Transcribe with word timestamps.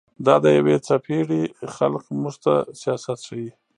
دا 0.25 0.35
د 0.43 0.45
يوې 0.57 0.75
څپېړي 0.87 1.41
خلق 1.75 2.03
موږ 2.21 2.35
ته 2.43 2.53
سياست 2.81 3.19
ښيي 3.27 3.49